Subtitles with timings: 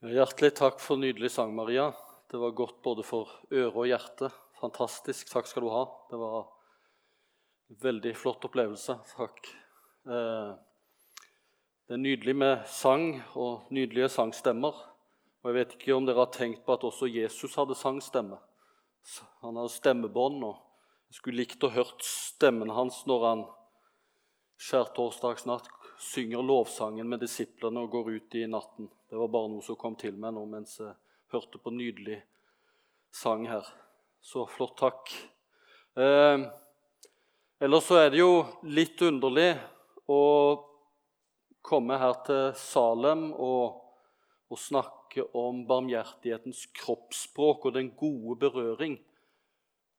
[0.00, 1.90] Hjertelig takk for nydelig sang, Maria.
[2.32, 4.30] Det var godt både for øre og hjerte.
[4.56, 5.28] Fantastisk.
[5.28, 5.82] Takk skal du ha.
[6.08, 6.38] Det var
[7.68, 8.96] en veldig flott opplevelse.
[9.10, 9.50] Takk.
[10.08, 10.54] Eh,
[11.84, 13.04] det er nydelig med sang
[13.36, 14.72] og nydelige sangstemmer.
[15.42, 18.40] Og Jeg vet ikke om dere har tenkt på at også Jesus hadde sangstemme.
[19.44, 20.56] Han hadde stemmebånd, og
[21.12, 23.44] jeg skulle likt å hørt stemmen hans når han
[24.64, 25.68] skjærtorsdagsnatt
[26.00, 28.88] synger lovsangen med disiplene og går ut i natten.
[29.10, 30.94] Det var bare noe som kom til meg nå mens jeg
[31.34, 32.22] hørte på nydelig
[33.12, 33.66] sang her.
[34.20, 35.12] Så flott, takk.
[36.00, 36.46] Eh,
[37.60, 38.32] ellers så er det jo
[38.64, 39.52] litt underlig
[40.08, 40.22] å
[41.60, 43.80] komme her til Salem og,
[44.48, 48.96] og snakke om barmhjertighetens kroppsspråk og den gode berøring,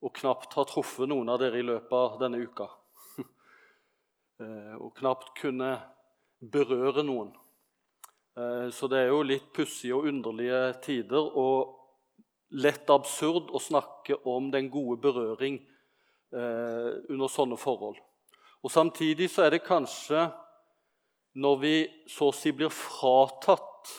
[0.01, 2.71] og knapt ha truffet noen av dere i løpet av denne uka.
[4.41, 5.75] Eh, og knapt kunne
[6.41, 7.29] berøre noen.
[8.37, 11.77] Eh, så det er jo litt pussige og underlige tider og
[12.57, 17.99] lett absurd å snakke om den gode berøring eh, under sånne forhold.
[18.61, 20.29] Og Samtidig så er det kanskje
[21.41, 21.75] når vi
[22.11, 23.93] så å si blir fratatt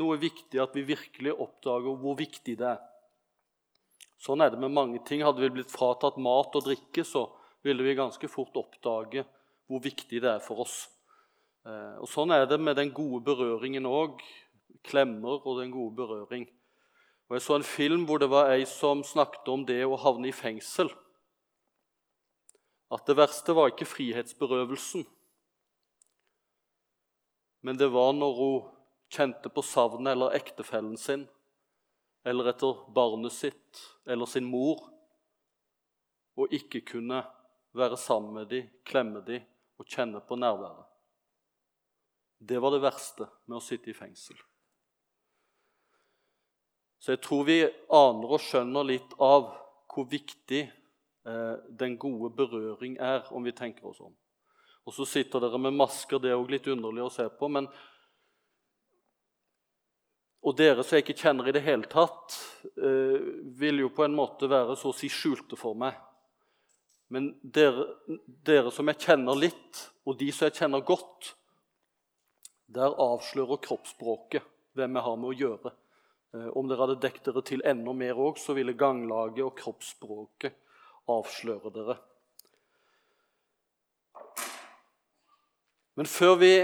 [0.00, 2.80] noe viktig, at vi virkelig oppdager hvor viktig det er.
[4.22, 5.22] Sånn er det med mange ting.
[5.22, 7.26] Hadde vi blitt fratatt mat og drikke, så
[7.66, 9.24] ville vi ganske fort oppdage
[9.72, 10.84] hvor viktig det er for oss.
[11.64, 14.20] Eh, og Sånn er det med den gode berøringen òg.
[14.84, 16.44] Klemmer og den gode berøring.
[17.28, 20.28] Og Jeg så en film hvor det var ei som snakket om det å havne
[20.28, 20.90] i fengsel.
[22.92, 25.06] At det verste var ikke frihetsberøvelsen,
[27.64, 28.66] men det var når hun
[29.08, 31.22] kjente på savnet eller ektefellen sin,
[32.26, 34.82] eller etter barnet sitt eller sin mor,
[36.36, 37.22] og ikke kunne
[37.72, 39.46] være sammen med dem, klemme dem
[39.82, 40.88] og kjenne på nærværet.
[42.42, 44.38] Det var det verste med å sitte i fengsel.
[47.02, 49.48] Så jeg tror vi aner og skjønner litt av
[49.92, 54.14] hvor viktig eh, den gode berøring er, om vi tenker oss om.
[54.86, 56.22] Og så sitter dere med masker.
[56.22, 57.50] Det er òg litt underlig å se på.
[57.50, 57.68] men
[60.42, 62.34] og dere som jeg ikke kjenner i det hele tatt,
[62.74, 63.18] eh,
[63.58, 65.94] vil jo på en måte være så å si skjulte for meg.
[67.12, 67.84] Men dere,
[68.46, 71.34] dere, som jeg kjenner litt, og de som jeg kjenner godt,
[72.72, 75.72] der avslører kroppsspråket hvem jeg har med å gjøre.
[76.32, 80.56] Eh, om dere hadde dekket dere til enda mer òg, så ville ganglaget og kroppsspråket
[81.12, 81.98] avsløre dere.
[86.00, 86.54] Men før vi,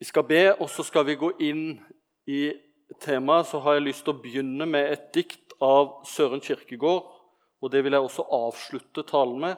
[0.00, 1.66] vi skal be, og så skal vi gå inn
[2.24, 2.46] i
[3.04, 7.17] temaet, så har jeg lyst til å begynne med et dikt av Søren Kirkegård.
[7.62, 9.56] Og det vil jeg også avslutte talen med.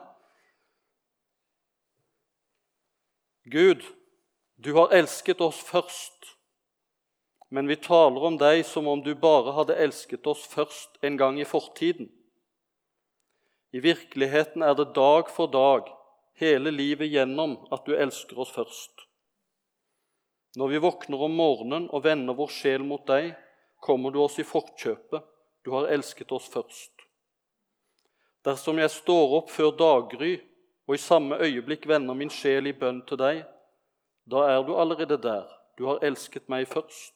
[3.51, 3.83] Gud,
[4.57, 6.37] du har elsket oss først,
[7.49, 11.41] men vi taler om deg som om du bare hadde elsket oss først en gang
[11.41, 12.11] i fortiden.
[13.73, 15.89] I virkeligheten er det dag for dag,
[16.41, 19.07] hele livet gjennom, at du elsker oss først.
[20.59, 23.33] Når vi våkner om morgenen og vender vår sjel mot deg,
[23.81, 25.23] kommer du oss i forkjøpet.
[25.65, 27.00] Du har elsket oss først.
[28.45, 30.39] Dersom jeg står opp før daggry
[30.89, 33.43] og i samme øyeblikk vender min sjel i bønn til deg,
[34.31, 35.45] da er du allerede der.
[35.79, 37.15] Du har elsket meg først.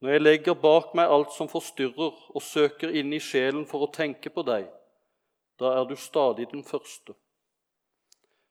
[0.00, 3.92] Når jeg legger bak meg alt som forstyrrer, og søker inn i sjelen for å
[3.92, 4.68] tenke på deg,
[5.56, 7.16] da er du stadig den første.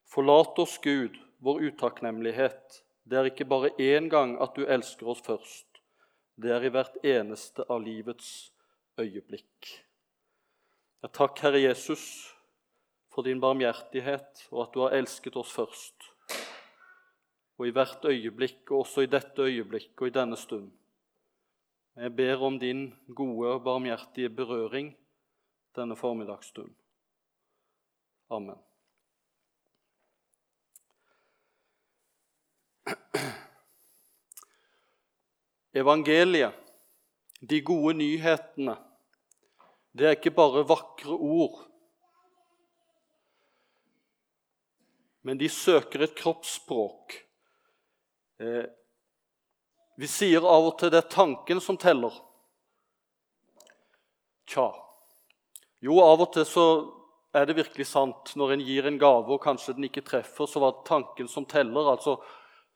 [0.09, 2.81] Forlat oss, Gud, vår utakknemlighet.
[3.05, 5.81] Det er ikke bare én gang at du elsker oss først.
[6.41, 8.49] Det er i hvert eneste av livets
[8.97, 9.75] øyeblikk.
[11.03, 12.05] Jeg takk, Herre Jesus
[13.13, 16.11] for din barmhjertighet og at du har elsket oss først
[17.57, 20.71] og i hvert øyeblikk, og også i dette øyeblikk og i denne stund.
[21.95, 24.97] Jeg ber om din gode og barmhjertige berøring
[25.75, 26.75] denne formiddagsstund.
[28.29, 28.59] Amen.
[35.73, 36.53] Evangeliet,
[37.49, 38.77] de gode nyhetene,
[39.95, 41.61] det er ikke bare vakre ord.
[45.25, 47.25] Men de søker et kroppsspråk
[48.39, 48.65] Eh,
[49.95, 52.11] vi sier av og til det er tanken som teller.
[54.51, 54.67] Tja.
[55.85, 56.65] Jo, av og til så
[57.35, 58.33] er det virkelig sant.
[58.35, 61.47] Når en gir en gave og kanskje den ikke treffer, så var det tanken som
[61.47, 61.93] teller.
[61.95, 62.17] Altså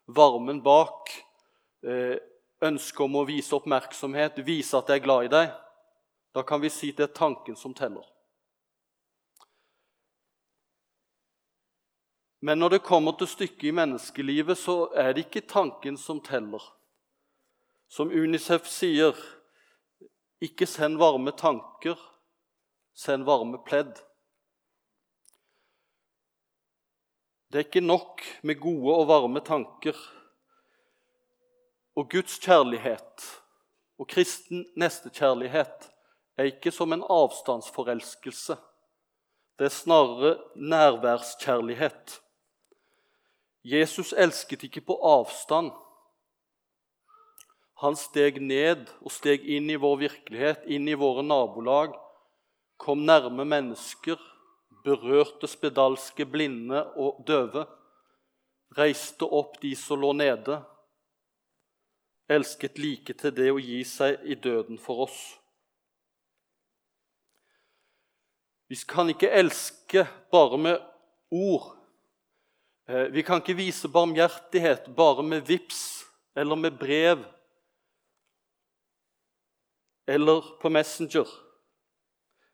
[0.07, 1.11] varmen bak.
[1.83, 2.15] Eh,
[2.63, 5.51] ønsket om å vise oppmerksomhet, vise at jeg er glad i deg.
[6.33, 8.05] Da kan vi si det er tanken som teller.
[12.39, 16.63] Men når det kommer til stykket i menneskelivet, så er det ikke tanken som teller.
[17.89, 19.17] Som Unicef sier,
[20.39, 21.99] ikke send varme tanker,
[22.95, 23.97] send varme pledd.
[27.49, 29.97] Det er ikke nok med gode og varme tanker.
[31.97, 33.25] Og Guds kjærlighet
[33.99, 35.89] og kristen nestekjærlighet
[36.39, 38.55] er ikke som en avstandsforelskelse.
[39.59, 42.21] Det er snarere nærværskjærlighet.
[43.63, 45.73] Jesus elsket ikke på avstand.
[47.83, 51.93] Han steg ned og steg inn i vår virkelighet, inn i våre nabolag,
[52.79, 54.19] kom nærme mennesker,
[54.83, 57.65] berørte spedalske, blinde og døve,
[58.79, 60.59] reiste opp de som lå nede,
[62.29, 65.38] elsket like til det å gi seg i døden for oss.
[68.69, 70.81] Vi kan ikke elske bare med
[71.33, 71.71] ord.
[72.89, 76.05] Eh, vi kan ikke vise barmhjertighet bare med VIPS
[76.37, 77.25] eller med brev
[80.09, 81.25] eller på Messenger.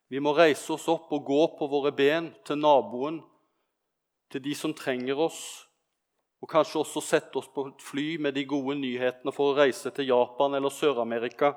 [0.08, 3.20] Vi må reise oss opp og gå på våre ben til naboen,
[4.32, 5.40] til de som trenger oss,
[6.40, 9.92] og kanskje også sette oss på et fly med de gode nyhetene for å reise
[9.92, 11.54] til Japan eller Sør-Amerika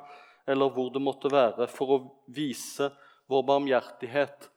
[0.50, 2.00] eller hvor det måtte være, for å
[2.34, 2.90] vise
[3.30, 4.50] vår barmhjertighet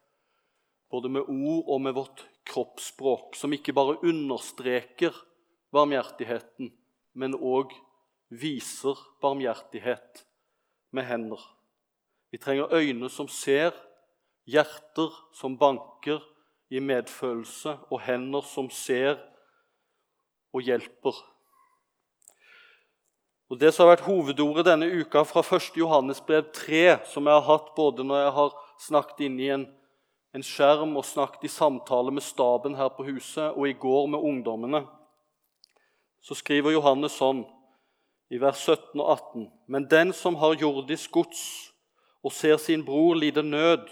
[0.93, 5.17] både med ord og med vårt kroppsspråk, som ikke bare understreker
[5.73, 6.73] barmhjertigheten,
[7.17, 7.73] men òg
[8.33, 10.25] viser barmhjertighet
[10.93, 11.41] med hender.
[12.33, 13.73] Vi trenger øyne som ser,
[14.49, 16.21] hjerter som banker
[16.73, 19.21] i medfølelse, og hender som ser
[20.53, 21.17] og hjelper.
[23.53, 25.77] Og Det som har vært hovedordet denne uka fra 1.
[25.77, 29.67] Johannesbrev 3, som jeg har hatt både når jeg har snakket inni en,
[30.33, 34.25] en skjerm og snakket i samtale med staben her på huset, og i går med
[34.31, 34.85] ungdommene,
[36.23, 37.43] så skriver Johannes sånn
[38.33, 39.49] i vers 17 og 18.
[39.67, 41.43] Men den som har jordisk gods
[42.23, 43.89] og ser sin bror lide nød,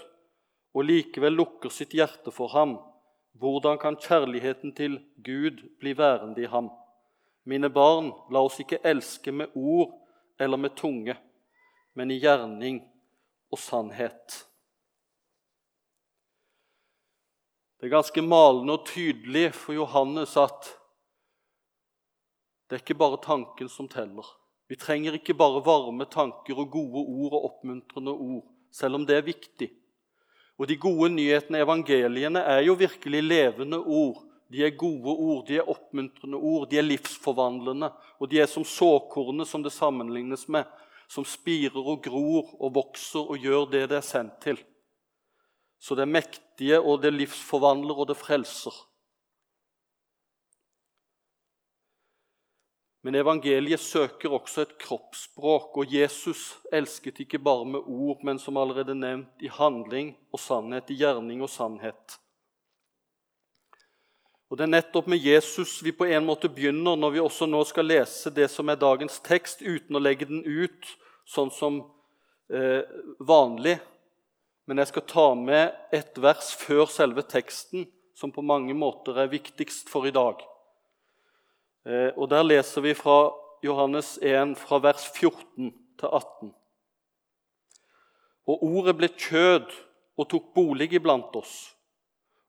[0.71, 2.77] og likevel lukker sitt hjerte for ham,
[3.35, 6.69] hvordan kan kjærligheten til Gud bli værende i ham?
[7.43, 9.91] Mine barn, la oss ikke elske med ord
[10.39, 11.17] eller med tunge,
[11.93, 12.79] men i gjerning
[13.51, 14.45] og sannhet.
[17.81, 20.67] Det er ganske malende og tydelig for Johannes at
[22.69, 24.27] det er ikke bare tanken som teller.
[24.69, 29.17] Vi trenger ikke bare varme tanker og gode ord og oppmuntrende ord, selv om det
[29.17, 29.71] er viktig.
[30.61, 34.21] Og De gode nyhetene, evangeliene, er jo virkelig levende ord.
[34.53, 37.89] De er gode ord, de er oppmuntrende ord, de er livsforvandlende.
[38.21, 40.69] Og de er som såkornet som det sammenlignes med,
[41.09, 44.61] som spirer og gror og vokser og gjør det det er sendt til.
[45.81, 48.75] Så det mektige, og det livsforvandler, og det frelser.
[53.01, 58.59] Men evangeliet søker også et kroppsspråk, og Jesus elsket ikke bare med ord, men som
[58.61, 62.19] allerede nevnt, i handling og sannhet, i gjerning og sannhet.
[64.51, 67.63] Og Det er nettopp med Jesus vi på en måte begynner når vi også nå
[67.65, 70.89] skal lese det som er dagens tekst, uten å legge den ut
[71.25, 71.77] sånn som
[72.51, 72.83] eh,
[73.17, 73.77] vanlig.
[74.65, 79.31] Men jeg skal ta med et vers før selve teksten, som på mange måter er
[79.31, 80.41] viktigst for i dag.
[81.85, 83.31] Eh, og Der leser vi fra
[83.63, 86.53] Johannes 1, fra vers 14 til 18.
[88.47, 89.69] Og ordet ble kjød
[90.17, 91.75] og tok bolig iblant oss,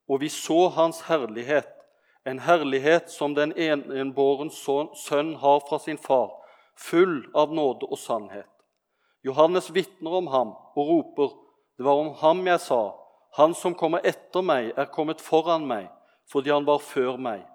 [0.09, 1.69] og vi så hans herlighet,
[2.27, 6.31] en herlighet som den enbåren sønn har fra sin far,
[6.77, 8.49] full av nåde og sannhet.
[9.23, 11.31] Johannes vitner om ham og roper,
[11.77, 12.83] det var om ham jeg sa,
[13.37, 15.89] han som kommer etter meg, er kommet foran meg,
[16.29, 17.47] fordi han var før meg.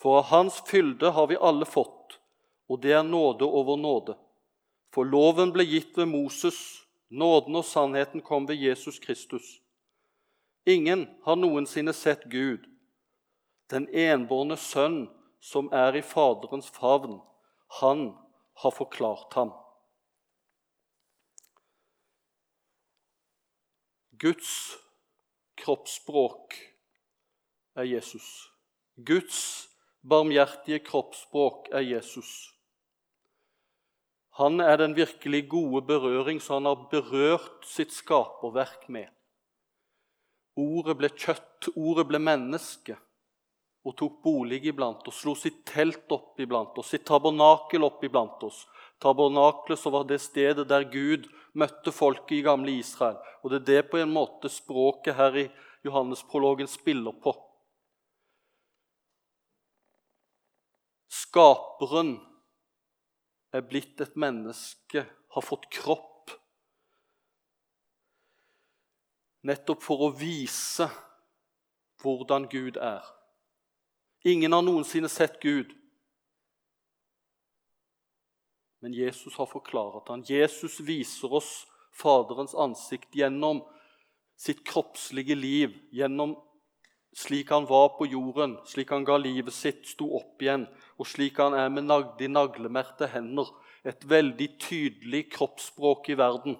[0.00, 2.16] For av Hans fylde har vi alle fått,
[2.66, 4.16] og det er nåde over nåde.
[4.92, 6.58] For loven ble gitt ved Moses,
[7.12, 9.60] nåden og sannheten kom ved Jesus Kristus.
[10.66, 12.64] Ingen har noensinne sett Gud,
[13.70, 15.04] den enbårne sønn
[15.42, 17.20] som er i Faderens favn.
[17.80, 18.12] Han
[18.62, 19.52] har forklart ham.
[24.22, 24.78] Guds
[25.58, 26.54] kroppsspråk
[27.74, 28.26] er Jesus.
[28.94, 29.68] Guds
[30.06, 32.30] barmhjertige kroppsspråk er Jesus.
[34.38, 39.10] Han er den virkelig gode berøring som han har berørt sitt skaperverk med.
[40.54, 42.94] Ordet ble kjøtt, ordet ble menneske
[43.82, 48.46] og tok bolig iblant oss, slo sitt telt opp iblant oss, sitt tabernakel opp iblant
[48.46, 48.62] oss.
[49.02, 51.26] Tabernaklet så var det stedet der Gud
[51.58, 53.18] møtte folket i gamle Israel.
[53.42, 55.48] Og det er det på en måte språket her i
[55.82, 57.34] Johannesprologen spiller på.
[61.10, 62.14] Skaperen
[63.52, 66.30] er blitt et menneske, har fått kropp,
[69.42, 70.86] nettopp for å vise
[72.02, 73.02] hvordan Gud er.
[74.28, 75.72] Ingen har noensinne sett Gud.
[78.82, 80.24] Men Jesus har forklart han.
[80.26, 81.50] Jesus viser oss
[81.94, 83.60] Faderens ansikt gjennom
[84.40, 86.34] sitt kroppslige liv, gjennom
[87.14, 90.64] slik han var på jorden, slik han ga livet sitt, sto opp igjen,
[90.98, 93.52] og slik han er med de naglemerte hender.
[93.84, 96.58] Et veldig tydelig kroppsspråk i verden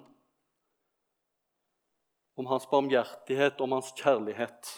[2.35, 4.71] om hans barmhjertighet, om hans kjærlighet.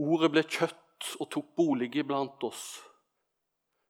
[0.00, 0.79] Ordet ble kjøtt
[1.18, 2.80] og tok bolig iblant oss.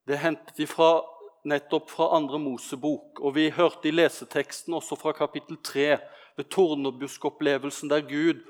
[0.07, 1.01] Det er hentet ifra
[1.45, 3.21] nettopp fra andre Mosebok.
[3.21, 5.99] Og vi hørte i leseteksten også fra kapittel 3
[6.37, 8.43] ved tornebuskopplevelsen der Gud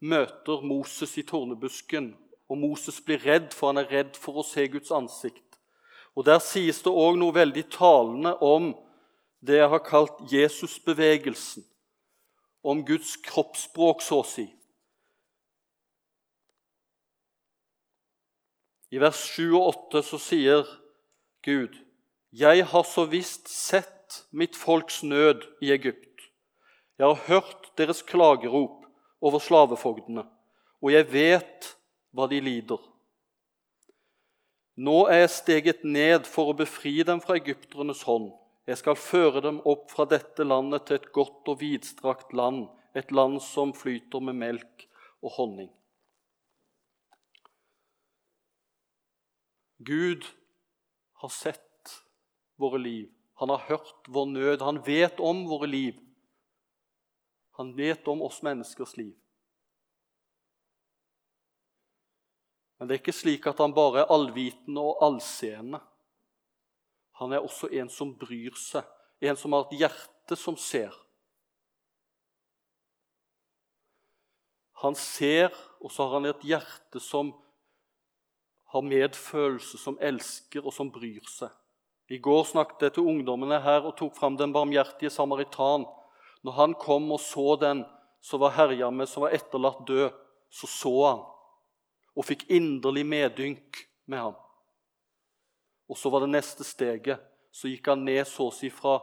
[0.00, 2.14] møter Moses i tornebusken.
[2.48, 5.44] Og Moses blir redd, for han er redd for å se Guds ansikt.
[6.16, 8.72] Og Der sies det òg noe veldig talende om
[9.44, 11.62] det jeg har kalt Jesusbevegelsen.
[12.64, 14.48] Om Guds kroppsspråk, så å si.
[18.88, 20.64] I vers 7 og 8 så sier
[21.44, 21.76] Gud
[22.36, 26.28] jeg har så visst sett mitt folks nød i Egypt.
[27.00, 28.84] Jeg har hørt deres klagerop
[29.24, 30.26] over slavefogdene,
[30.82, 31.70] og jeg vet
[32.12, 32.82] hva de lider.
[34.76, 38.28] Nå er jeg steget ned for å befri dem fra egypternes hånd.
[38.68, 43.08] Jeg skal føre dem opp fra dette landet til et godt og vidstrakt land, et
[43.10, 44.84] land som flyter med melk
[45.24, 45.72] og honning.
[49.78, 50.26] Gud
[51.12, 52.02] har sett
[52.56, 53.14] våre liv.
[53.34, 54.62] Han har hørt vår nød.
[54.62, 55.98] Han vet om våre liv.
[57.58, 59.14] Han vet om oss menneskers liv.
[62.78, 65.80] Men det er ikke slik at han bare er allvitende og allseende.
[67.18, 68.86] Han er også en som bryr seg,
[69.26, 70.94] en som har et hjerte som ser.
[74.78, 75.50] Han ser,
[75.82, 77.32] og så har han et hjerte som
[78.72, 81.52] har medfølelse, som elsker og som bryr seg.
[82.08, 85.84] I går snakket jeg til ungdommene her og tok fram den barmhjertige samaritan.
[86.44, 87.82] Når han kom og så den
[88.24, 90.14] som var herja med, som var etterlatt død,
[90.48, 91.26] så så han
[92.18, 93.78] og fikk inderlig medynk
[94.10, 94.38] med ham.
[95.88, 97.22] Og så var det neste steget.
[97.54, 98.98] Så gikk han ned så å si fra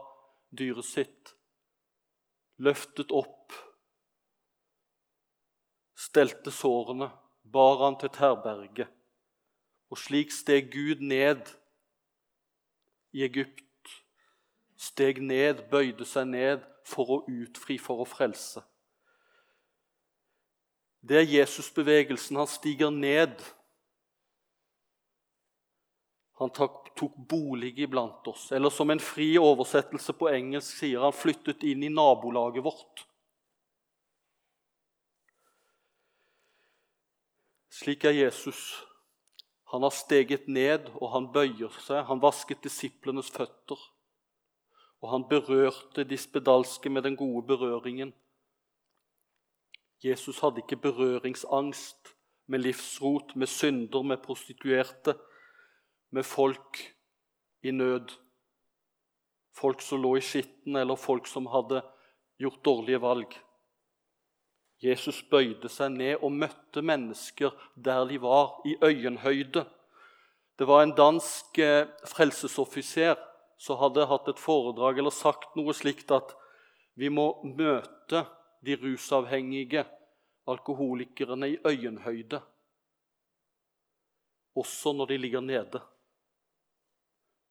[0.55, 1.31] dyret sitt,
[2.61, 3.55] løftet opp,
[5.97, 7.09] stelte sårene,
[7.41, 8.91] bar han til terberget.
[9.95, 11.47] Og slik steg Gud ned
[13.15, 13.63] i Egypt
[14.75, 18.59] steg ned, bøyde seg ned for å utfri, for å frelse.
[21.05, 22.35] Det er Jesusbevegelsen.
[22.41, 23.39] Han stiger ned.
[26.41, 26.91] Han tok
[27.29, 28.49] bolig iblant oss.
[28.51, 33.05] Eller som en fri oversettelse på engelsk sier han flyttet inn i nabolaget vårt.
[37.75, 38.59] Slik er Jesus.
[39.71, 42.05] Han har steget ned, og han bøyer seg.
[42.09, 43.79] Han vasket disiplenes føtter.
[45.01, 48.13] Og han berørte de spedalske med den gode berøringen.
[50.03, 52.13] Jesus hadde ikke berøringsangst
[52.47, 55.15] med livsrot, med synder, med prostituerte,
[56.11, 56.81] med folk
[57.63, 58.13] i nød.
[59.55, 61.81] Folk som lå i skitten, eller folk som hadde
[62.37, 63.33] gjort dårlige valg.
[64.83, 69.65] Jesus bøyde seg ned og møtte mennesker der de var, i øyenhøyde.
[70.59, 73.15] Det var en dansk eh, frelsesoffiser
[73.57, 76.35] som hadde hatt et foredrag eller sagt noe slikt at
[76.95, 78.25] vi må møte
[78.65, 79.85] de rusavhengige
[80.47, 82.41] alkoholikerne i øyenhøyde,
[84.55, 85.81] også når de ligger nede.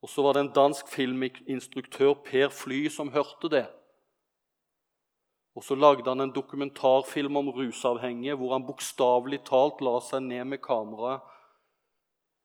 [0.02, 3.66] Og så var det en dansk filminstruktør, Per Fly, som hørte det.
[5.54, 10.48] Og så lagde han en dokumentarfilm om rusavhengige hvor han bokstavelig talt la seg ned
[10.50, 11.22] med kameraet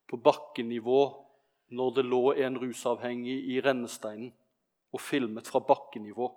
[0.09, 1.01] på bakkenivå
[1.69, 4.31] når det lå en rusavhengig i rennesteinen,
[4.91, 6.29] og filmet fra bakkenivå.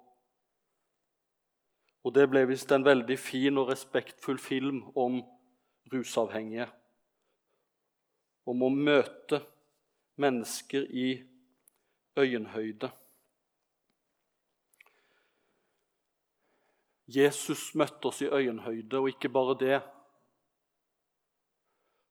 [2.04, 5.22] Og Det ble visst en veldig fin og respektfull film om
[5.92, 6.66] rusavhengige.
[8.44, 9.40] Om å møte
[10.20, 11.22] mennesker i
[12.18, 12.90] øyenhøyde.
[17.12, 19.80] Jesus møtte oss i øyenhøyde, og ikke bare det.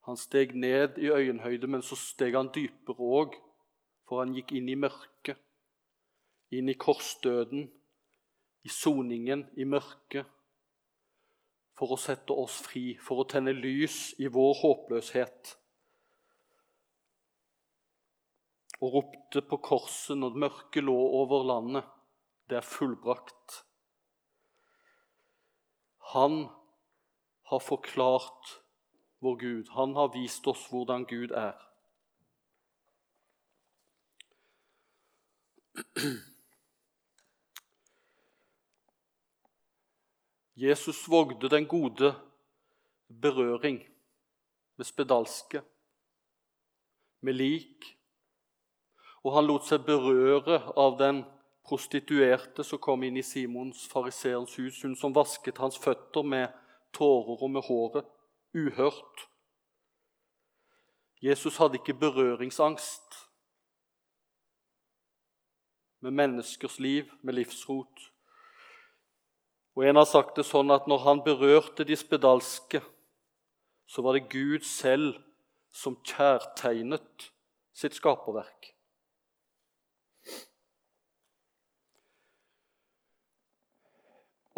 [0.05, 3.38] Han steg ned i øyenhøyde, men så steg han dypere òg,
[4.08, 5.39] for han gikk inn i mørket,
[6.51, 7.70] inn i korsdøden,
[8.62, 10.27] i soningen, i mørket,
[11.77, 15.55] for å sette oss fri, for å tenne lys i vår håpløshet.
[18.81, 21.89] Og ropte på korset når mørket lå over landet,
[22.50, 23.62] det er fullbrakt.
[26.12, 26.50] Han
[27.51, 28.62] har forklart
[29.20, 29.70] vår Gud.
[29.70, 31.56] Han har vist oss hvordan Gud er.
[40.56, 42.15] Jesus vågde den gode
[43.22, 43.80] berøring
[44.75, 45.62] med spedalske,
[47.22, 47.98] med lik,
[49.24, 51.24] og han lot seg berøre av den
[51.72, 56.51] prostituerte som kom inn i Simons fariseerens hus, hun som vasket hans føtter med
[56.92, 58.08] tårer og med håret,
[58.51, 59.28] uhørt.
[61.24, 63.16] Jesus hadde ikke berøringsangst
[66.01, 68.04] med menneskers liv, med livsrot.
[69.75, 72.82] Og En har sagt det sånn at når han berørte de spedalske,
[73.88, 75.22] så var det Gud selv
[75.72, 77.32] som kjærtegnet
[77.72, 78.74] sitt skaperverk.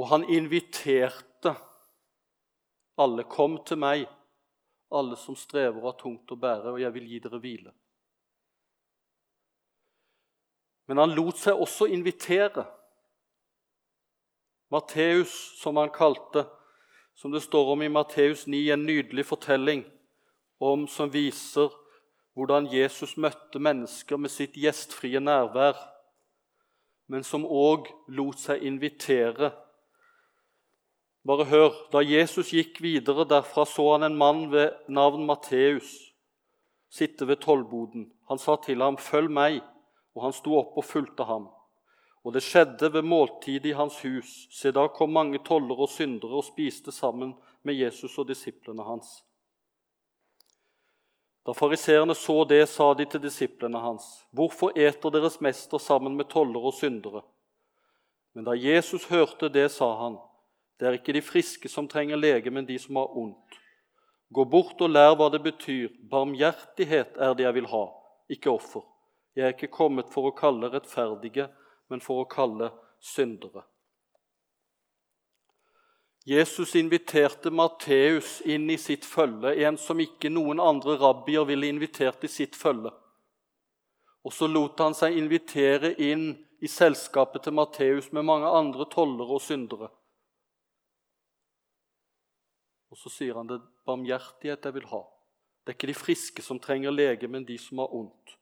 [0.04, 1.54] Og han inviterte
[3.00, 3.24] alle.
[3.24, 4.02] Kom til meg,
[4.92, 7.72] alle som strever og har tungt å bære, og jeg vil gi dere hvile.
[10.92, 12.66] Men han lot seg også invitere.
[14.76, 15.32] Matteus,
[15.62, 16.44] som han kalte,
[17.16, 19.88] som det står om i Matteus 9, en nydelig fortelling
[20.60, 21.72] om som viser
[22.36, 25.78] hvordan Jesus møtte mennesker med sitt gjestfrie nærvær,
[27.08, 29.54] men som òg lot seg invitere
[31.28, 31.76] bare hør.
[31.92, 36.14] Da Jesus gikk videre derfra, så han en mann ved navn Matteus
[36.94, 38.12] sitte ved tollboden.
[38.30, 39.62] Han sa til ham, 'Følg meg.'
[40.16, 41.48] Og han sto opp og fulgte ham.
[42.24, 44.48] Og det skjedde ved måltidet i hans hus.
[44.52, 49.24] Se, da kom mange tollere og syndere og spiste sammen med Jesus og disiplene hans.
[51.46, 56.30] Da fariseerne så det, sa de til disiplene hans.: Hvorfor eter deres mester sammen med
[56.30, 57.22] tollere og syndere?
[58.34, 60.18] Men da Jesus hørte det, sa han,
[60.84, 63.56] det er ikke de friske som trenger lege, men de som har ondt.
[64.36, 65.94] Gå bort og lær hva det betyr.
[66.12, 67.86] Barmhjertighet er det jeg vil ha,
[68.36, 68.84] ikke offer.
[69.32, 71.48] Jeg er ikke kommet for å kalle rettferdige,
[71.88, 73.64] men for å kalle syndere.
[76.28, 82.28] Jesus inviterte Matteus inn i sitt følge, en som ikke noen andre rabbier ville invitert
[82.28, 82.92] i sitt følge.
[84.28, 89.40] Og så lot han seg invitere inn i selskapet til Matteus med mange andre tollere
[89.40, 89.94] og syndere.
[92.94, 95.02] Og så sier han det er barmhjertighet jeg vil ha.
[95.64, 98.36] Det er ikke de friske som trenger lege, men de som har ondt.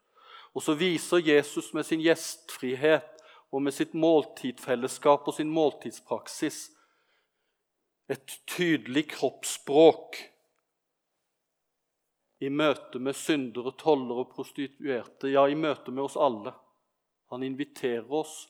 [0.51, 6.65] Og så viser Jesus med sin gjestfrihet og med sitt måltidfellesskap og sin måltidspraksis
[8.11, 10.17] et tydelig kroppsspråk
[12.43, 16.51] i møte med syndere, tollere prostituerte, ja, i møte med oss alle.
[17.31, 18.49] Han inviterer oss.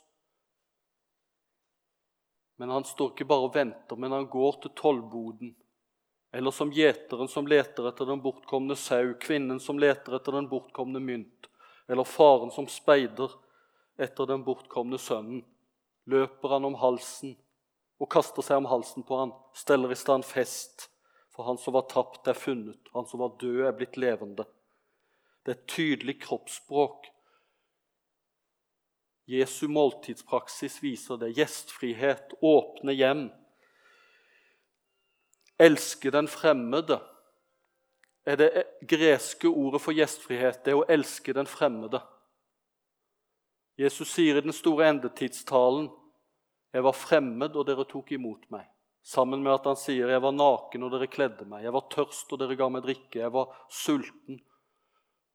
[2.58, 5.54] Men han står ikke bare og venter, men han går til tollboden
[6.32, 11.00] eller som gjeteren som leter etter den bortkomne sau, kvinnen som leter etter den bortkomne
[11.00, 11.50] mynt,
[11.88, 13.34] eller faren som speider
[14.00, 15.44] etter den bortkomne sønnen.
[16.08, 17.36] Løper han om halsen
[18.02, 20.88] og kaster seg om halsen på han, steller i stand fest,
[21.32, 24.48] for han som var tapt, er funnet, han som var død, er blitt levende.
[25.44, 27.12] Det er et tydelig kroppsspråk.
[29.30, 31.32] Jesu måltidspraksis viser det.
[31.38, 33.28] Gjestfrihet, åpne hjem
[35.62, 37.00] elske den fremmede
[38.26, 38.50] er det
[38.89, 40.62] greske ordet for gjestfrihet.
[40.65, 42.02] Det er å elske den fremmede.
[43.80, 45.89] Jesus sier i den store endetidstalen
[46.71, 48.67] jeg var fremmed, og dere tok imot meg.
[49.04, 51.65] Sammen med at han sier jeg var naken, og dere kledde meg.
[51.65, 53.19] Jeg var tørst, og dere ga meg drikke.
[53.19, 54.38] Jeg var sulten,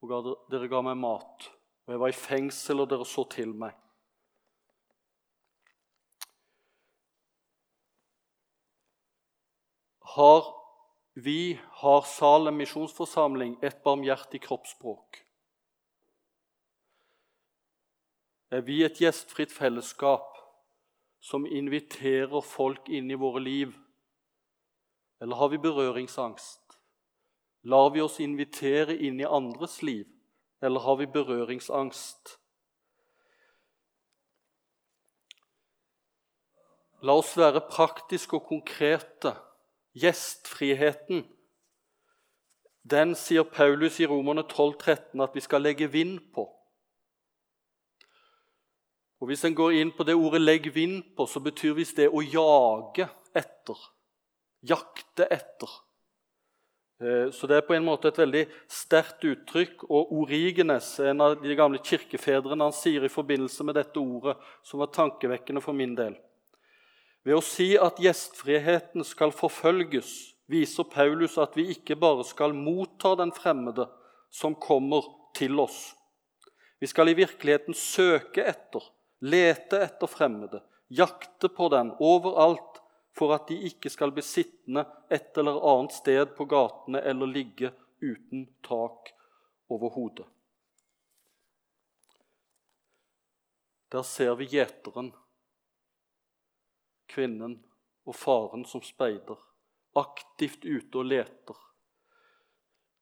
[0.01, 1.51] og dere ga meg mat.
[1.85, 3.77] Og jeg var i fengsel, og dere så til meg.
[10.17, 10.55] Har
[11.15, 15.19] vi, har Salem misjonsforsamling, et barmhjertig kroppsspråk.
[18.51, 20.39] Er vi et gjestfritt fellesskap
[21.21, 23.77] som inviterer folk inn i våre liv?
[25.21, 26.79] Eller har vi berøringsangst?
[27.69, 30.07] Lar vi oss invitere inn i andres liv,
[30.65, 32.39] eller har vi berøringsangst?
[37.05, 39.35] La oss være praktiske og konkrete
[39.97, 41.25] Gjestfriheten,
[42.91, 46.45] den sier Paulus i Romerne 12, 13 at vi skal legge vind på.
[49.21, 52.11] Og Hvis en går inn på det ordet 'legg vind på', så betyr visst det
[52.13, 53.79] å jage etter.
[54.63, 55.71] Jakte etter.
[57.01, 59.85] Eh, så det er på en måte et veldig sterkt uttrykk.
[59.91, 64.81] Og Origenes, en av de gamle kirkefedrene, han sier i forbindelse med dette ordet, som
[64.81, 66.17] var tankevekkende for min del
[67.27, 70.11] Ved å si at gjestfriheten skal forfølges,
[70.47, 73.89] viser Paulus at vi ikke bare skal motta den fremmede
[74.31, 75.97] som kommer til oss.
[76.79, 78.85] Vi skal i virkeligheten søke etter,
[79.27, 82.79] lete etter fremmede, jakte på den overalt
[83.17, 87.73] for at de ikke skal bli sittende et eller annet sted på gatene eller ligge
[88.05, 89.11] uten tak
[89.73, 90.31] over hodet.
[93.91, 95.11] Der ser vi gjeteren,
[97.11, 97.59] kvinnen
[98.07, 99.39] og faren som speider,
[99.97, 101.61] aktivt ute og leter.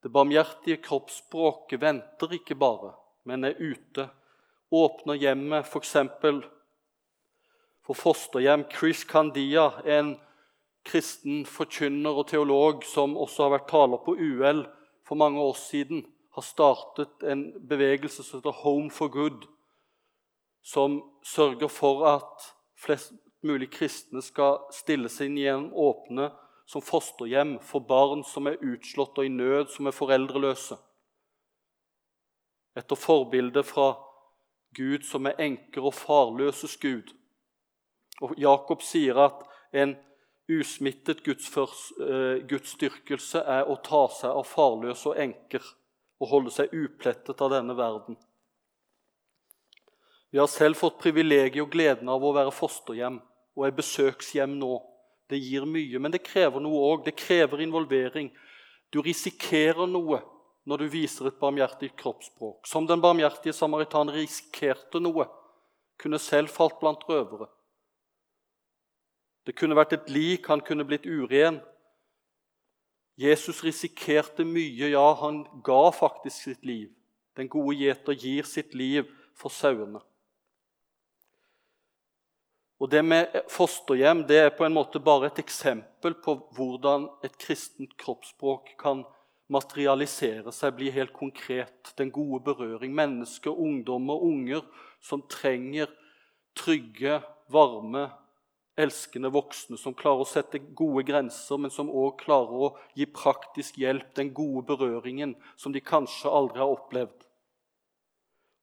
[0.05, 2.93] Det barmhjertige kroppsspråket venter ikke bare,
[3.25, 4.09] men er ute.
[4.75, 5.97] Åpner hjemmet f.eks
[7.85, 8.65] for fosterhjem.
[8.73, 10.17] Chris Candia, en
[10.85, 14.65] kristen forkynner og teolog som også har vært taler på UL
[15.05, 19.45] for mange år siden, har startet en bevegelse som heter Home for Good,
[20.65, 22.49] som sørger for at
[22.81, 23.13] flest
[23.45, 26.31] mulig kristne skal stille seg inn igjen åpne
[26.67, 30.79] som fosterhjem for barn som er utslått og i nød, som er foreldreløse.
[32.75, 33.93] Etter forbilde fra
[34.75, 37.13] Gud som er enker og farløses Gud.
[38.23, 39.95] Og Jakob sier at en
[40.51, 45.65] usmittet eh, gudsdyrkelse er å ta seg av farløse og enker
[46.23, 48.17] og holde seg uplettet av denne verden.
[50.31, 53.21] Vi har selv fått privilegiet og gleden av å være fosterhjem
[53.57, 54.79] og er besøkshjem nå.
[55.31, 57.05] Det gir mye, men det krever noe òg.
[57.07, 58.29] Det krever involvering.
[58.93, 60.21] Du risikerer noe
[60.69, 62.67] når du viser et barmhjertig kroppsspråk.
[62.69, 65.27] Som den barmhjertige samaritan risikerte noe.
[66.01, 67.49] Kunne selv falt blant røvere.
[69.45, 71.61] Det kunne vært et lik, han kunne blitt uren.
[73.21, 76.89] Jesus risikerte mye, ja, han ga faktisk sitt liv.
[77.37, 79.07] Den gode gjeter gir sitt liv
[79.39, 80.01] for sauene.
[82.83, 87.37] Og Det med fosterhjem det er på en måte bare et eksempel på hvordan et
[87.39, 89.05] kristent kroppsspråk kan
[89.53, 91.93] materialisere seg, bli helt konkret.
[91.97, 92.95] Den gode berøring.
[92.95, 94.65] Mennesker, ungdommer, unger
[95.05, 95.91] som trenger
[96.59, 97.21] trygge,
[97.53, 98.09] varme
[98.81, 103.79] elskende voksne som klarer å sette gode grenser, men som òg klarer å gi praktisk
[103.79, 107.29] hjelp, den gode berøringen som de kanskje aldri har opplevd.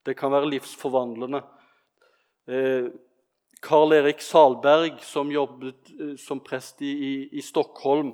[0.03, 1.43] Det kan være livsforvandlende.
[2.49, 2.89] Eh,
[3.61, 8.13] Carl Erik Salberg, som jobbet eh, som prest i, i, Stockholm,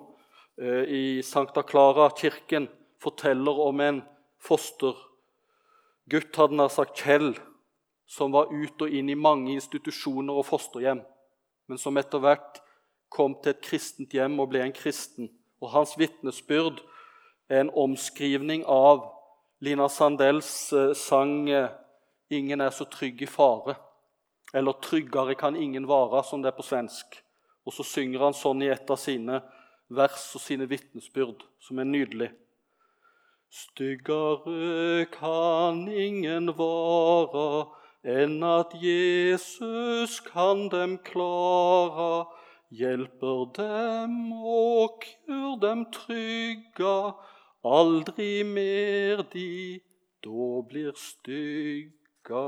[0.61, 2.67] eh, i Sankta Clara-kirken,
[2.99, 4.01] forteller om en
[4.43, 7.35] fostergutt, hadde nær sagt Kjell,
[8.07, 11.03] som var ut og inn i mange institusjoner og fosterhjem
[11.67, 12.61] men som etter hvert
[13.11, 15.29] kom til et kristent hjem og ble en kristen.
[15.61, 16.81] Og Hans vitnesbyrd
[17.49, 19.05] er en omskrivning av
[19.63, 21.47] Lina Sandells eh, sang
[22.29, 23.77] 'Ingen er så trygg i fare',
[24.53, 27.23] eller 'Tryggere kan ingen vare', som det er på svensk.
[27.65, 29.41] Og så synger han sånn i et av sine
[29.89, 32.31] vers og sine vitnesbyrd, som er nydelig.
[33.51, 37.67] Styggere kan ingen vara
[38.03, 42.27] enn at Jesus kan dem klara,
[42.71, 47.15] hjelper dem og gjør dem trygga,
[47.63, 49.79] aldri mer de
[50.23, 52.45] da blir stygga.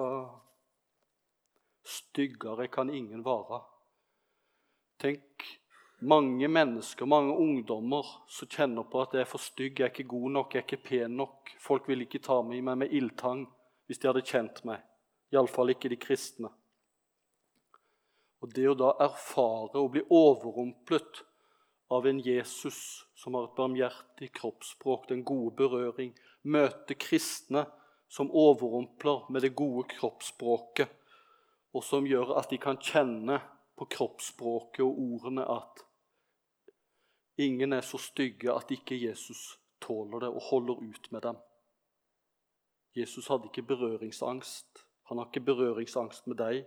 [1.89, 3.63] Styggere kan ingen være.
[5.01, 5.45] Tenk
[5.99, 10.11] mange mennesker, mange ungdommer, som kjenner på at jeg er for stygg, jeg er ikke
[10.11, 11.51] god nok, jeg er ikke pen nok.
[11.59, 13.47] Folk ville ikke ta meg med ildtang
[13.89, 14.83] hvis de hadde kjent meg.
[15.33, 16.51] Iallfall ikke de kristne.
[18.39, 21.23] Og Det å da erfare og bli overrumplet
[21.91, 22.77] av en Jesus
[23.17, 27.65] som har et barmhjertig kroppsspråk, den gode berøring, møte kristne
[28.09, 30.87] som overrumpler med det gode kroppsspråket,
[31.73, 33.39] og som gjør at de kan kjenne
[33.77, 35.85] på kroppsspråket og ordene at
[37.39, 41.37] ingen er så stygge at ikke Jesus tåler det og holder ut med dem.
[42.95, 44.85] Jesus hadde ikke berøringsangst.
[45.07, 46.65] Han har ikke berøringsangst med deg.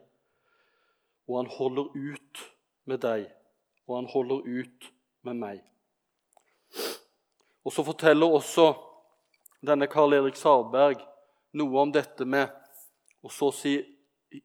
[1.29, 2.41] Og han holder ut
[2.85, 3.29] med deg,
[3.87, 4.89] og han holder ut
[5.23, 5.61] med meg.
[7.65, 8.73] Og Så forteller også
[9.67, 10.99] denne Karl Erik Sarberg
[11.55, 12.51] noe om dette med
[13.23, 13.77] å så si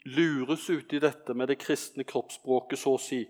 [0.04, 3.23] lures ut i dette med det kristne kroppsspråket, så å si.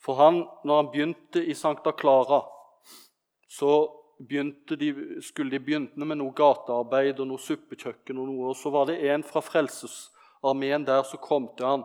[0.00, 2.42] For han, når han begynte i Sankta Clara,
[3.50, 3.72] så
[4.20, 4.52] de,
[5.22, 8.20] skulle de begynne med noe gatearbeid og noe suppekjøkken.
[8.20, 11.84] Og noe, og så var det en fra Frelsesarmeen der som kom til han,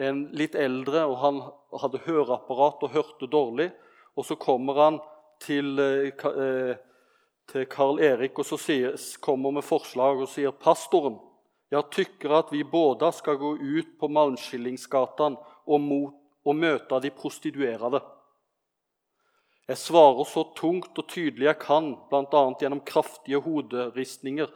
[0.00, 1.40] en litt eldre, og han
[1.82, 3.70] hadde høreapparat og hørte dårlig.
[4.16, 5.00] Og så kommer han
[5.40, 6.76] til, eh,
[7.48, 11.18] til Karl Erik og så sier, kommer med forslag og sier pastoren
[11.70, 15.36] jeg tykker at vi både skal gå ut på Malmskillingsgatan
[15.70, 15.92] og,
[16.42, 18.00] og møte de prostituerede.
[19.70, 22.40] Jeg svarer så tungt og tydelig jeg kan, bl.a.
[22.58, 24.50] gjennom kraftige hoderistninger.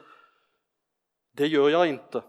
[1.39, 2.25] Det gjør jeg ikke.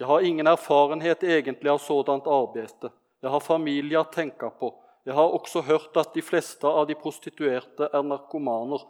[0.00, 2.88] Jeg har ingen erfarenhet egentlig av sådant arbeid.
[3.20, 4.72] Jeg har familie å tenke på.
[5.04, 8.86] Jeg har også hørt at de fleste av de prostituerte er narkomaner,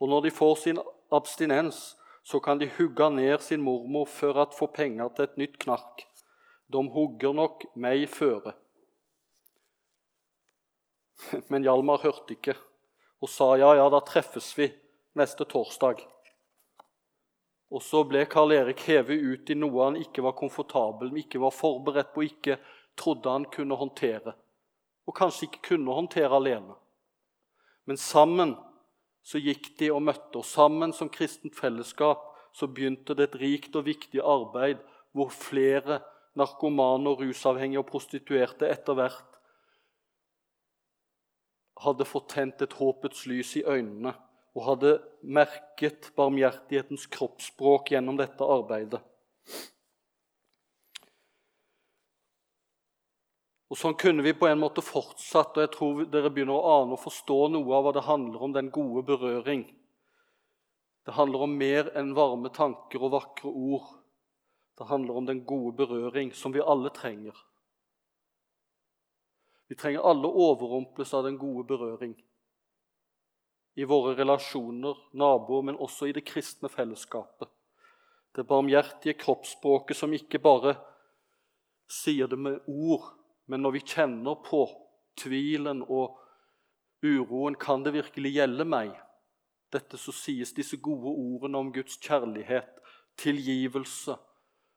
[0.00, 0.80] og når de får sin
[1.12, 5.58] abstinens, så kan de hugge ned sin mormor for å få penger til et nytt
[5.64, 6.06] knark.
[6.72, 8.54] De hugger nok meg føre.
[11.52, 12.56] Men Hjalmar hørte ikke
[13.24, 14.66] og sa ja, ja, da treffes vi
[15.16, 16.02] neste torsdag.
[17.72, 21.40] Og så ble Karl Erik hevet ut i noe han ikke var komfortabel med, ikke
[21.40, 22.58] var forberedt på, ikke
[23.00, 24.34] trodde han kunne håndtere
[25.04, 26.76] og kanskje ikke kunne håndtere alene.
[27.84, 28.54] Men sammen
[29.24, 33.76] så gikk de og møtte, oss sammen som kristent fellesskap så begynte det et rikt
[33.78, 34.82] og viktig arbeid
[35.16, 36.02] hvor flere
[36.38, 39.30] narkomane, rusavhengige og prostituerte etter hvert
[41.84, 44.14] hadde fått tent et håpets lys i øynene
[44.54, 44.92] og hadde
[45.26, 49.00] merket barmhjertighetens kroppsspråk gjennom dette arbeidet.
[53.74, 56.94] Og Sånn kunne vi på en måte fortsatt, og jeg tror dere begynner å ane
[56.94, 59.64] og forstå noe av hva det handler om den gode berøring.
[61.02, 63.88] Det handler om mer enn varme tanker og vakre ord.
[64.78, 67.34] Det handler om den gode berøring, som vi alle trenger.
[69.66, 72.14] Vi trenger alle overrumples av den gode berøring.
[73.74, 77.50] I våre relasjoner, naboer, men også i det kristne fellesskapet.
[78.38, 80.76] Det barmhjertige kroppsspråket som ikke bare
[81.90, 83.10] sier det med ord,
[83.46, 84.64] men når vi kjenner på
[85.20, 86.20] tvilen og
[87.04, 88.94] uroen Kan det virkelig gjelde meg?
[89.74, 92.70] Dette så sies disse gode ordene om Guds kjærlighet,
[93.20, 94.14] tilgivelse,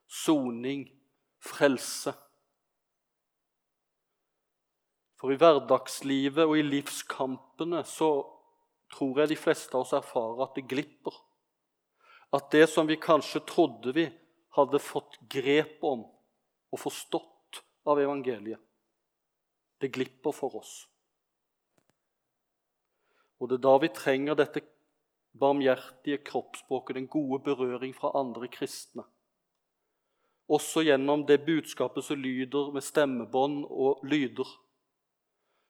[0.09, 0.87] soning,
[1.39, 2.13] frelse.
[5.17, 8.09] For i hverdagslivet og i livskampene så
[8.93, 11.15] tror jeg de fleste av oss erfarer at det glipper.
[12.33, 14.07] At det som vi kanskje trodde vi
[14.57, 16.03] hadde fått grep om
[16.73, 17.36] og forstått,
[17.87, 18.59] av evangeliet.
[19.79, 20.87] Det glipper for oss.
[23.37, 24.63] Og det er da vi trenger dette
[25.37, 29.05] barmhjertige kroppsspråket, den gode berøring fra andre kristne.
[30.49, 34.47] Også gjennom det budskapet som lyder med stemmebånd og lyder.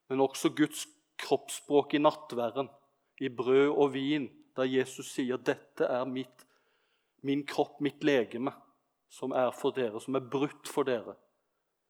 [0.08, 0.86] Men også Guds
[1.20, 2.70] kroppsspråk i nattværen,
[3.20, 6.46] i brød og vin, der Jesus sier 'Dette er mitt,
[7.22, 8.54] min kropp, mitt legeme',
[9.10, 11.16] som er for dere, som er brutt for dere.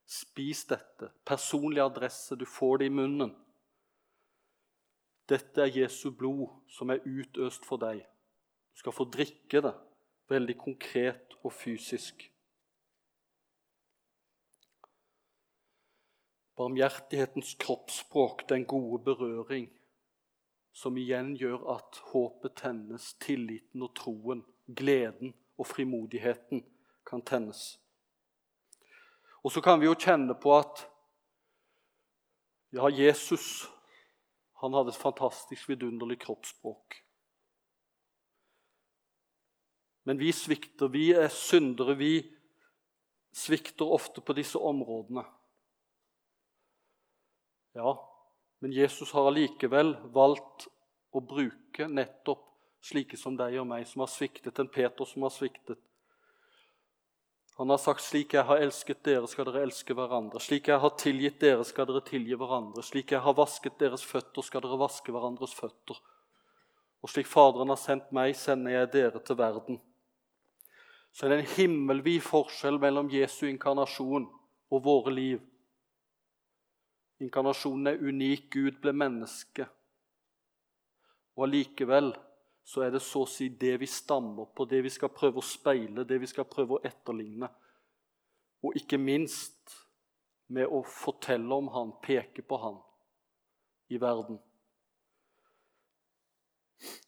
[0.08, 1.12] Spis dette.
[1.26, 2.36] Personlig adresse.
[2.36, 3.36] Du får det i munnen.
[5.28, 8.06] Dette er Jesu blod som er utøst for deg.
[8.72, 9.74] Du skal få drikke det,
[10.32, 12.30] veldig konkret og fysisk.
[16.58, 19.67] Barmhjertighetens kroppsspråk, den gode berøring,
[20.74, 26.63] som igjen gjør at håpet tennes, tilliten og troen, gleden og frimodigheten
[27.06, 27.76] kan tennes.
[29.47, 30.81] Og så kan vi jo kjenne på at
[32.75, 33.63] ja, Jesus
[34.60, 36.97] han hadde et fantastisk vidunderlig kroppsspråk.
[40.03, 40.91] Men vi svikter.
[40.91, 41.95] Vi er syndere.
[41.95, 42.12] Vi
[43.31, 45.23] svikter ofte på disse områdene.
[47.77, 47.95] Ja,
[48.60, 50.67] men Jesus har allikevel valgt
[51.15, 52.43] å bruke nettopp
[52.83, 55.79] slike som deg og meg, som har sviktet, en Peter som har sviktet,
[57.58, 60.89] han har sagt, 'Slik jeg har elsket dere, skal dere elske hverandre.' 'Slik jeg har
[60.89, 65.12] tilgitt dere, skal dere tilgi hverandre.' 'Slik jeg har vasket deres føtter, skal dere vaske
[65.12, 66.02] hverandres føtter.'
[67.02, 69.82] Og slik Faderen har sendt meg, sender jeg dere til verden.
[71.13, 74.28] Så er det en himmelvid forskjell mellom Jesu inkarnasjon
[74.70, 75.41] og våre liv.
[77.24, 78.50] Inkarnasjonen er unik.
[78.54, 79.65] Gud ble menneske.
[81.38, 82.12] Og allikevel
[82.67, 85.45] så er det så å si det vi stammer på, det vi skal prøve å
[85.45, 87.47] speile, det vi skal prøve å etterligne.
[88.60, 89.71] Og ikke minst
[90.51, 92.75] med å fortelle om han, peke på han
[93.88, 94.41] i verden.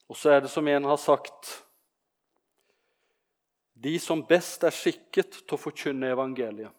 [0.07, 1.51] Og så er det som en har sagt
[3.79, 6.71] De som best er skikket til å forkynne evangeliet,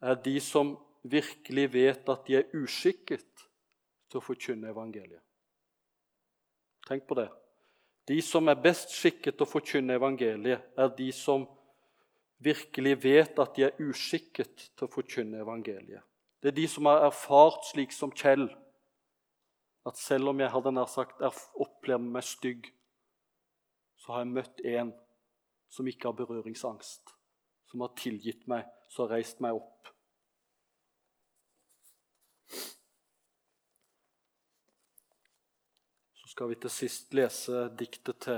[0.00, 3.48] er de som virkelig vet at de er uskikket
[4.08, 5.24] til å forkynne evangeliet.
[6.90, 7.28] Tenk på det.
[8.10, 11.44] De som er best skikket til å forkynne evangeliet, er de som
[12.42, 16.02] virkelig vet at de er uskikket til å forkynne evangeliet.
[16.42, 18.48] Det er de som har erfart slik som Kjell,
[19.86, 22.66] at selv om jeg hadde nær sagt opplevd meg stygg,
[24.00, 24.90] så har jeg møtt en
[25.70, 27.14] som ikke har berøringsangst,
[27.70, 29.92] som har tilgitt meg, som har reist meg opp.
[36.30, 38.36] Så skal vi til sist lese diktet til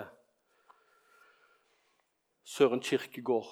[2.48, 3.50] Søren Kirkegård.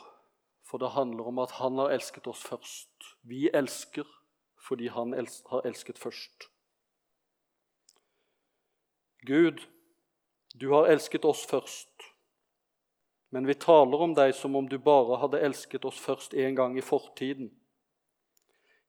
[0.65, 3.05] For det handler om at han har elsket oss først.
[3.21, 4.09] Vi elsker
[4.65, 6.47] fordi han har elsket først.
[9.29, 9.61] Gud,
[10.57, 12.09] du har elsket oss først.
[13.37, 16.81] Men vi taler om deg som om du bare hadde elsket oss først en gang
[16.81, 17.53] i fortiden.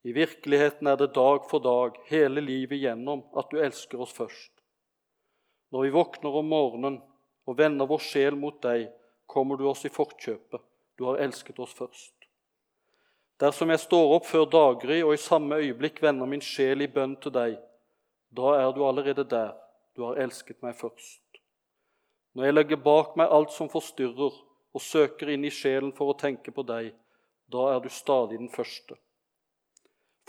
[0.08, 4.61] I virkeligheten er det dag for dag, hele livet igjennom, at du elsker oss først.
[5.72, 6.98] Når vi våkner om morgenen
[7.48, 8.90] og vender vår sjel mot deg,
[9.26, 10.62] kommer du oss i forkjøpet.
[11.00, 12.14] Du har elsket oss først.
[13.42, 17.16] Dersom jeg står opp før daggry og i samme øyeblikk vender min sjel i bønn
[17.24, 17.58] til deg,
[18.30, 19.56] da er du allerede der.
[19.96, 21.42] Du har elsket meg først.
[22.36, 24.36] Når jeg legger bak meg alt som forstyrrer,
[24.72, 26.94] og søker inn i sjelen for å tenke på deg,
[27.52, 28.96] da er du stadig den første.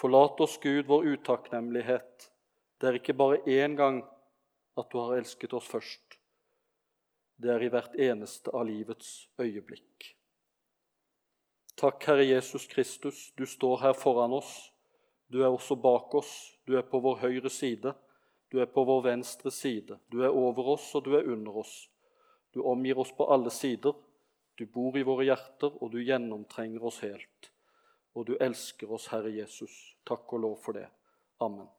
[0.01, 2.27] Forlat oss, Gud, vår utakknemlighet.
[2.81, 4.01] Det er ikke bare én gang
[4.79, 6.19] at du har elsket oss først.
[7.43, 10.13] Det er i hvert eneste av livets øyeblikk.
[11.77, 14.71] Takk, Herre Jesus Kristus, du står her foran oss.
[15.33, 16.31] Du er også bak oss.
[16.67, 17.95] Du er på vår høyre side.
[18.53, 19.99] Du er på vår venstre side.
[20.13, 21.89] Du er over oss, og du er under oss.
[22.55, 23.97] Du omgir oss på alle sider.
[24.55, 27.53] Du bor i våre hjerter, og du gjennomtrenger oss helt.
[28.15, 29.97] Og du elsker oss, Herre Jesus.
[30.05, 30.89] Takk og lov for det.
[31.41, 31.67] Amen.